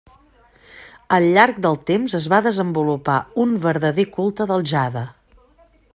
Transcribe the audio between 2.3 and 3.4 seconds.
va desenvolupar